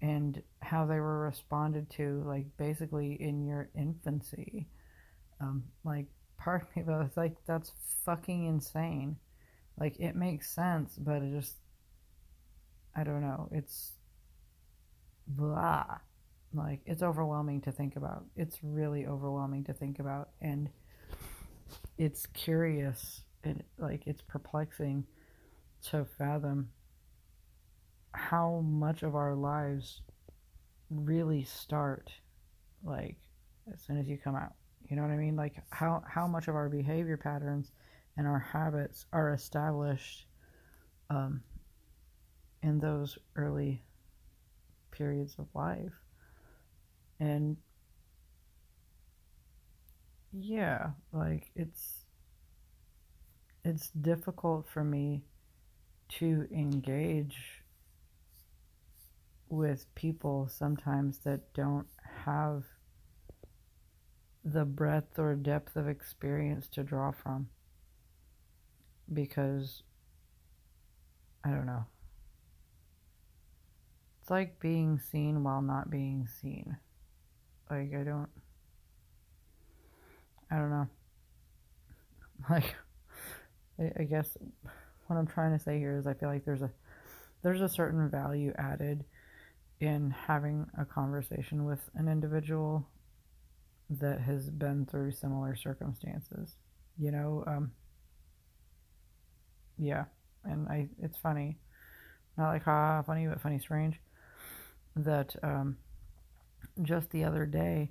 and 0.00 0.42
how 0.60 0.84
they 0.84 0.98
were 0.98 1.20
responded 1.20 1.88
to 1.90 2.22
like 2.26 2.46
basically 2.56 3.14
in 3.20 3.46
your 3.46 3.68
infancy. 3.76 4.66
Um 5.40 5.64
like 5.84 6.06
pardon 6.38 6.66
me 6.74 6.82
was 6.86 7.16
like 7.16 7.36
that's 7.46 7.72
fucking 8.04 8.46
insane. 8.46 9.16
Like 9.78 9.98
it 10.00 10.16
makes 10.16 10.50
sense 10.54 10.96
but 10.98 11.22
it 11.22 11.32
just 11.32 11.54
i 12.96 13.04
don't 13.04 13.22
know. 13.22 13.48
It's 13.52 13.92
blah. 15.26 15.98
Like 16.54 16.80
it's 16.84 17.02
overwhelming 17.02 17.62
to 17.62 17.72
think 17.72 17.96
about. 17.96 18.24
It's 18.36 18.58
really 18.62 19.06
overwhelming 19.06 19.64
to 19.64 19.72
think 19.72 19.98
about 19.98 20.30
and 20.40 20.68
it's 21.98 22.26
curious 22.26 23.22
and 23.44 23.62
like 23.78 24.06
it's 24.06 24.22
perplexing 24.22 25.04
to 25.90 26.04
fathom 26.18 26.68
how 28.14 28.60
much 28.66 29.02
of 29.02 29.14
our 29.14 29.34
lives 29.34 30.02
really 30.90 31.42
start 31.44 32.12
like 32.84 33.16
as 33.72 33.80
soon 33.82 33.98
as 33.98 34.08
you 34.08 34.18
come 34.18 34.36
out 34.36 34.52
you 34.92 34.96
know 34.96 35.02
what 35.02 35.10
i 35.10 35.16
mean? 35.16 35.36
Like 35.36 35.54
how 35.70 36.02
how 36.06 36.26
much 36.26 36.48
of 36.48 36.54
our 36.54 36.68
behavior 36.68 37.16
patterns 37.16 37.72
and 38.18 38.26
our 38.26 38.38
habits 38.38 39.06
are 39.10 39.32
established 39.32 40.26
um, 41.08 41.42
in 42.62 42.78
those 42.78 43.16
early 43.34 43.82
periods 44.90 45.36
of 45.38 45.46
life. 45.54 45.92
And 47.20 47.56
yeah 50.34 50.90
like 51.12 51.50
it's 51.56 52.04
it's 53.64 53.88
difficult 53.90 54.68
for 54.68 54.84
me 54.84 55.22
to 56.08 56.46
engage 56.52 57.61
with 59.52 59.84
people 59.94 60.48
sometimes 60.48 61.18
that 61.18 61.52
don't 61.52 61.86
have 62.24 62.64
the 64.42 64.64
breadth 64.64 65.18
or 65.18 65.34
depth 65.34 65.76
of 65.76 65.86
experience 65.86 66.66
to 66.68 66.82
draw 66.82 67.12
from 67.12 67.46
because 69.12 69.82
I 71.44 71.50
don't 71.50 71.66
know. 71.66 71.84
It's 74.22 74.30
like 74.30 74.58
being 74.58 74.98
seen 74.98 75.44
while 75.44 75.60
not 75.60 75.90
being 75.90 76.26
seen. 76.40 76.78
Like 77.70 77.92
I 77.94 78.04
don't 78.04 78.30
I 80.50 80.56
don't 80.56 80.70
know. 80.70 80.88
Like 82.50 82.74
I, 83.78 84.02
guess 84.02 84.36
what 85.06 85.16
I'm 85.16 85.28
trying 85.28 85.56
to 85.56 85.62
say 85.62 85.78
here 85.78 85.96
is 85.96 86.08
I 86.08 86.14
feel 86.14 86.28
like 86.28 86.44
there's 86.44 86.62
a 86.62 86.70
there's 87.42 87.60
a 87.60 87.68
certain 87.68 88.08
value 88.08 88.52
added 88.58 89.04
in 89.82 90.12
having 90.12 90.64
a 90.78 90.84
conversation 90.84 91.64
with 91.64 91.90
an 91.96 92.08
individual 92.08 92.86
that 93.90 94.20
has 94.20 94.48
been 94.48 94.86
through 94.86 95.12
similar 95.12 95.56
circumstances. 95.56 96.56
You 96.98 97.10
know, 97.10 97.44
um, 97.46 97.72
yeah, 99.78 100.04
and 100.44 100.68
I 100.68 100.88
it's 101.00 101.18
funny, 101.18 101.58
not 102.38 102.50
like 102.50 102.64
ha 102.64 103.02
funny, 103.06 103.26
but 103.26 103.40
funny 103.40 103.58
strange 103.58 104.00
that 104.96 105.34
um, 105.42 105.76
just 106.82 107.10
the 107.10 107.24
other 107.24 107.46
day, 107.46 107.90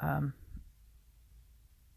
um, 0.00 0.32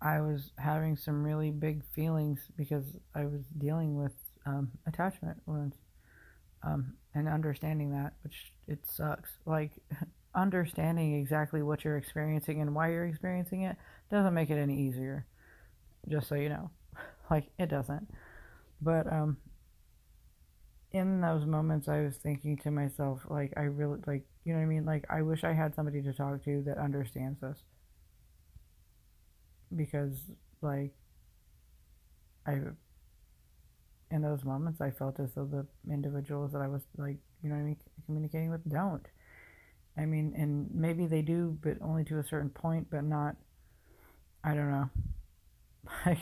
I 0.02 0.22
was 0.22 0.52
having 0.58 0.96
some 0.96 1.24
really 1.24 1.52
big 1.52 1.84
feelings 1.94 2.40
because 2.56 2.86
I 3.16 3.26
was 3.26 3.42
dealing 3.58 3.98
with 3.98 4.14
um, 4.46 4.72
attachment 4.88 5.42
wounds 5.46 5.78
um, 6.64 6.94
and 7.14 7.28
understanding 7.28 7.92
that, 7.92 8.14
which 8.24 8.54
it 8.68 8.80
sucks. 8.86 9.30
Like 9.46 9.72
understanding 10.36 11.16
exactly 11.20 11.62
what 11.62 11.84
you're 11.84 11.98
experiencing 11.98 12.62
and 12.62 12.76
why 12.76 12.92
you're 12.92 13.08
experiencing 13.08 13.64
it 13.64 13.76
doesn't 14.12 14.34
make 14.34 14.50
it 14.50 14.58
any 14.58 14.80
easier. 14.80 15.26
Just 16.08 16.28
so 16.28 16.36
you 16.36 16.50
know, 16.50 16.72
like 17.32 17.50
it 17.58 17.68
doesn't. 17.68 18.08
But 18.82 19.12
um, 19.12 19.38
in 20.92 21.22
those 21.22 21.46
moments, 21.46 21.88
I 21.88 22.02
was 22.02 22.16
thinking 22.16 22.58
to 22.58 22.72
myself, 22.72 23.22
like 23.30 23.54
I 23.58 23.62
really 23.64 24.00
like, 24.08 24.24
you 24.44 24.54
know 24.54 24.60
what 24.60 24.66
I 24.66 24.70
mean? 24.70 24.86
Like 24.86 25.06
I 25.10 25.22
wish 25.22 25.44
I 25.44 25.54
had 25.54 25.76
somebody 25.76 26.02
to 26.02 26.14
talk 26.14 26.44
to 26.46 26.64
that 26.64 26.78
understands 26.78 27.40
this 27.42 27.60
because 29.76 30.18
like 30.62 30.92
I 32.46 32.60
in 34.12 34.22
those 34.22 34.44
moments, 34.44 34.82
I 34.82 34.92
felt 34.92 35.20
as 35.20 35.34
though 35.36 35.46
the 35.46 35.66
individuals 35.92 36.52
that 36.54 36.62
I 36.62 36.68
was 36.68 36.82
like, 36.98 37.18
you 37.44 37.50
know 37.50 37.56
I 37.56 37.62
mean, 37.62 37.78
communicating 38.06 38.50
with 38.52 38.68
don't. 38.70 39.08
I 39.98 40.06
mean, 40.06 40.34
and 40.38 40.70
maybe 40.74 41.08
they 41.08 41.22
do, 41.22 41.58
but 41.62 41.78
only 41.82 42.06
to 42.06 42.20
a 42.20 42.24
certain 42.24 42.50
point, 42.50 42.88
but 42.92 43.04
not. 43.04 43.36
I 44.44 44.54
don't 44.54 44.72
know. 44.72 44.90
Like, 46.06 46.20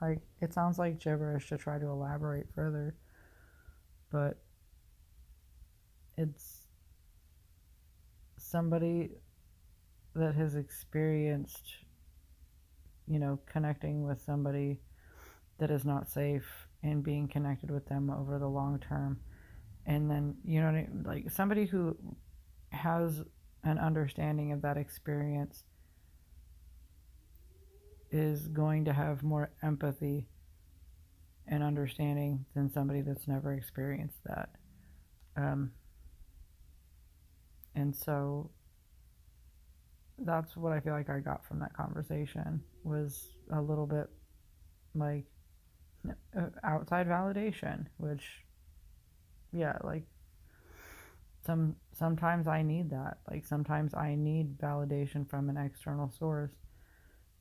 like 0.00 0.20
it 0.40 0.52
sounds 0.54 0.78
like 0.78 0.98
gibberish 0.98 1.48
to 1.48 1.58
try 1.58 1.78
to 1.78 1.86
elaborate 1.86 2.46
further, 2.54 2.94
but 4.10 4.38
it's 6.18 6.66
somebody 8.38 9.10
that 10.14 10.34
has 10.34 10.54
experienced, 10.54 11.78
you 13.06 13.18
know, 13.18 13.38
connecting 13.46 14.04
with 14.04 14.20
somebody 14.22 14.78
that 15.58 15.70
is 15.70 15.84
not 15.84 16.08
safe 16.08 16.66
and 16.82 17.02
being 17.02 17.28
connected 17.28 17.70
with 17.70 17.86
them 17.86 18.10
over 18.10 18.38
the 18.38 18.48
long 18.48 18.78
term. 18.78 19.20
And 19.86 20.10
then, 20.10 20.36
you 20.44 20.60
know, 20.60 20.86
like 21.04 21.30
somebody 21.30 21.66
who 21.66 21.96
has 22.70 23.22
an 23.64 23.78
understanding 23.78 24.52
of 24.52 24.62
that 24.62 24.76
experience 24.76 25.64
is 28.10 28.48
going 28.48 28.84
to 28.84 28.92
have 28.92 29.22
more 29.22 29.50
empathy 29.62 30.28
and 31.46 31.62
understanding 31.62 32.44
than 32.54 32.70
somebody 32.70 33.00
that's 33.00 33.26
never 33.26 33.54
experienced 33.54 34.18
that. 34.24 34.50
Um, 35.36 35.72
and 37.74 37.94
so 37.94 38.50
that's 40.18 40.56
what 40.56 40.72
I 40.72 40.80
feel 40.80 40.92
like 40.92 41.08
I 41.08 41.20
got 41.20 41.46
from 41.46 41.60
that 41.60 41.74
conversation 41.74 42.62
was 42.82 43.28
a 43.52 43.60
little 43.60 43.86
bit 43.86 44.08
like 44.94 45.24
outside 46.64 47.06
validation, 47.06 47.86
which, 47.96 48.44
yeah, 49.52 49.76
like 49.82 50.04
some 51.44 51.76
sometimes 51.92 52.46
I 52.46 52.62
need 52.62 52.90
that. 52.90 53.18
Like 53.30 53.46
sometimes 53.46 53.94
I 53.94 54.14
need 54.14 54.58
validation 54.58 55.28
from 55.28 55.48
an 55.48 55.56
external 55.56 56.10
source. 56.10 56.52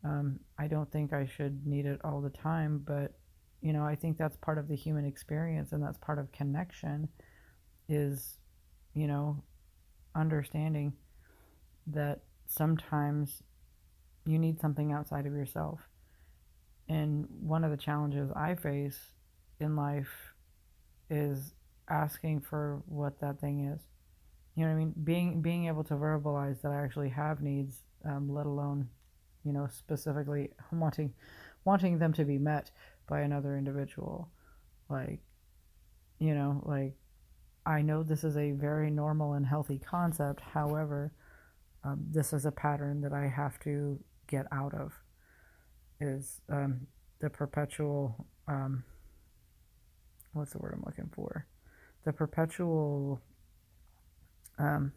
Um, 0.03 0.39
I 0.57 0.67
don't 0.67 0.91
think 0.91 1.13
I 1.13 1.25
should 1.25 1.65
need 1.65 1.85
it 1.85 1.99
all 2.03 2.21
the 2.21 2.29
time, 2.29 2.83
but 2.85 3.13
you 3.61 3.73
know, 3.73 3.83
I 3.83 3.95
think 3.95 4.17
that's 4.17 4.37
part 4.37 4.57
of 4.57 4.67
the 4.67 4.75
human 4.75 5.05
experience, 5.05 5.71
and 5.71 5.83
that's 5.83 5.97
part 5.97 6.19
of 6.19 6.31
connection. 6.31 7.09
Is 7.89 8.37
you 8.93 9.07
know, 9.07 9.43
understanding 10.15 10.93
that 11.87 12.21
sometimes 12.47 13.43
you 14.25 14.39
need 14.39 14.59
something 14.59 14.91
outside 14.91 15.25
of 15.25 15.33
yourself 15.33 15.79
and 16.89 17.27
one 17.41 17.63
of 17.63 17.71
the 17.71 17.77
challenges 17.77 18.31
I 18.35 18.55
face 18.55 18.97
in 19.59 19.75
life 19.75 20.33
is 21.09 21.53
asking 21.89 22.41
for 22.41 22.81
what 22.85 23.19
that 23.19 23.39
thing 23.39 23.65
is. 23.65 23.81
You 24.55 24.63
know 24.63 24.69
what 24.69 24.75
I 24.75 24.79
mean? 24.79 24.93
Being 25.03 25.41
being 25.41 25.67
able 25.67 25.83
to 25.85 25.93
verbalize 25.93 26.61
that 26.61 26.71
I 26.71 26.83
actually 26.83 27.09
have 27.09 27.41
needs, 27.41 27.83
um, 28.05 28.29
let 28.33 28.45
alone, 28.45 28.89
you 29.43 29.53
know, 29.53 29.67
specifically 29.67 30.51
wanting 30.71 31.13
wanting 31.63 31.99
them 31.99 32.13
to 32.13 32.25
be 32.25 32.37
met 32.37 32.71
by 33.07 33.21
another 33.21 33.57
individual. 33.57 34.29
Like, 34.89 35.19
you 36.19 36.33
know, 36.33 36.63
like 36.65 36.95
I 37.65 37.81
know 37.81 38.01
this 38.01 38.23
is 38.23 38.37
a 38.37 38.51
very 38.51 38.89
normal 38.89 39.33
and 39.33 39.45
healthy 39.45 39.77
concept. 39.77 40.41
However, 40.41 41.11
um, 41.83 42.05
this 42.09 42.33
is 42.33 42.45
a 42.45 42.51
pattern 42.51 43.01
that 43.01 43.13
I 43.13 43.27
have 43.27 43.59
to 43.59 43.99
get 44.27 44.45
out 44.51 44.73
of 44.73 44.93
is 45.99 46.41
um, 46.49 46.87
the 47.19 47.29
perpetual 47.29 48.27
um, 48.47 48.83
what's 50.33 50.51
the 50.51 50.59
word 50.59 50.73
I'm 50.75 50.83
looking 50.85 51.09
for? 51.13 51.45
The 52.05 52.13
perpetual 52.13 53.21
um, 54.59 54.93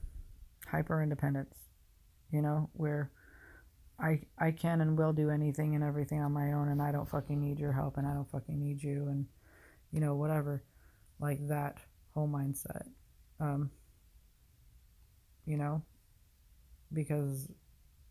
hyper 0.66 1.02
independence, 1.02 1.54
you 2.30 2.42
know, 2.42 2.70
where 2.74 3.10
I 3.98 4.20
I 4.38 4.50
can 4.52 4.80
and 4.80 4.96
will 4.96 5.12
do 5.12 5.30
anything 5.30 5.74
and 5.74 5.84
everything 5.84 6.20
on 6.22 6.32
my 6.32 6.52
own 6.52 6.68
and 6.68 6.80
I 6.80 6.92
don't 6.92 7.08
fucking 7.08 7.40
need 7.40 7.58
your 7.58 7.72
help 7.72 7.96
and 7.96 8.06
I 8.06 8.14
don't 8.14 8.30
fucking 8.30 8.58
need 8.58 8.82
you 8.82 9.08
and 9.08 9.26
you 9.92 10.00
know 10.00 10.14
whatever 10.14 10.62
like 11.20 11.46
that 11.48 11.76
whole 12.14 12.28
mindset 12.28 12.86
um 13.40 13.70
you 15.44 15.58
know 15.58 15.82
because 16.92 17.48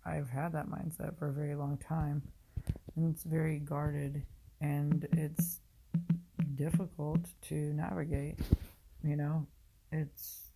I've 0.06 0.30
had 0.30 0.54
that 0.54 0.68
mindset 0.68 1.18
for 1.18 1.30
a 1.30 1.34
very 1.34 1.56
long 1.56 1.78
time 1.78 2.22
and 3.00 3.14
it's 3.16 3.24
very 3.24 3.60
guarded 3.60 4.24
and 4.62 5.08
it's 5.14 5.62
difficult 6.56 7.22
to 7.42 7.56
navigate 7.74 8.38
you 9.04 9.16
know 9.16 9.48
it's 9.92 10.50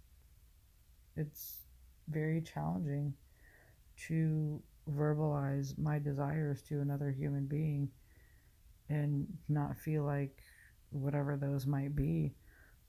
it's 1.15 1.61
very 2.09 2.41
challenging 2.41 3.13
to 3.95 4.61
verbalize 4.91 5.77
my 5.77 5.97
desires 5.99 6.61
to 6.63 6.81
another 6.81 7.09
human 7.11 7.45
being 7.45 7.89
and 8.89 9.25
not 9.47 9.77
feel 9.77 10.03
like 10.03 10.37
whatever 10.89 11.37
those 11.37 11.65
might 11.65 11.95
be 11.95 12.33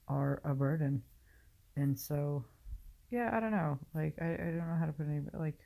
are 0.07 0.41
a 0.43 0.53
burden. 0.53 1.01
And 1.75 1.97
so, 1.97 2.45
yeah, 3.09 3.31
I 3.33 3.39
don't 3.39 3.51
know. 3.51 3.79
Like, 3.93 4.15
I, 4.21 4.33
I 4.33 4.37
don't 4.37 4.57
know 4.57 4.77
how 4.77 4.85
to 4.85 4.93
put 4.93 5.07
any, 5.07 5.21
like, 5.33 5.59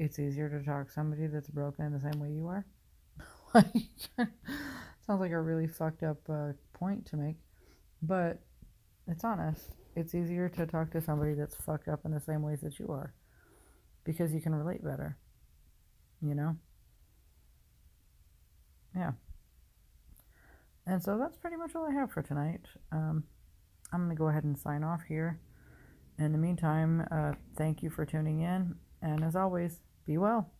it's 0.00 0.18
easier 0.18 0.48
to 0.48 0.64
talk 0.64 0.86
to 0.86 0.92
somebody 0.92 1.26
that's 1.26 1.50
broken 1.50 1.84
in 1.84 1.92
the 1.92 2.00
same 2.00 2.18
way 2.18 2.30
you 2.30 2.46
are. 2.46 2.64
like, 3.54 3.66
sounds 5.06 5.20
like 5.20 5.30
a 5.30 5.40
really 5.40 5.66
fucked 5.66 6.02
up 6.02 6.18
uh, 6.30 6.52
point 6.72 7.04
to 7.06 7.16
make, 7.16 7.36
but 8.02 8.38
it's 9.06 9.24
honest. 9.24 9.76
It's 9.94 10.14
easier 10.14 10.48
to 10.48 10.66
talk 10.66 10.90
to 10.92 11.02
somebody 11.02 11.34
that's 11.34 11.54
fucked 11.54 11.88
up 11.88 12.00
in 12.06 12.12
the 12.12 12.20
same 12.20 12.40
ways 12.40 12.60
that 12.62 12.78
you 12.78 12.86
are 12.88 13.12
because 14.04 14.32
you 14.32 14.40
can 14.40 14.54
relate 14.54 14.82
better. 14.82 15.18
You 16.22 16.34
know? 16.34 16.56
Yeah. 18.96 19.12
And 20.86 21.02
so 21.02 21.18
that's 21.18 21.36
pretty 21.36 21.56
much 21.56 21.74
all 21.74 21.86
I 21.86 21.92
have 21.92 22.10
for 22.10 22.22
tonight. 22.22 22.62
Um, 22.90 23.24
I'm 23.92 24.04
going 24.04 24.16
to 24.16 24.18
go 24.18 24.28
ahead 24.28 24.44
and 24.44 24.58
sign 24.58 24.82
off 24.82 25.02
here. 25.06 25.40
In 26.18 26.32
the 26.32 26.38
meantime, 26.38 27.06
uh, 27.10 27.32
thank 27.56 27.82
you 27.82 27.90
for 27.90 28.06
tuning 28.06 28.40
in. 28.40 28.76
And 29.02 29.24
as 29.24 29.36
always, 29.36 29.80
be 30.06 30.18
well. 30.18 30.50